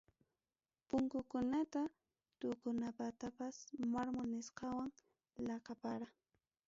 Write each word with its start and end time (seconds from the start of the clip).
Punkukunata 0.87 1.81
tuqukunatapas 2.39 3.55
mármol 3.93 4.27
nisqawan 4.33 4.89
laqapara. 5.45 6.07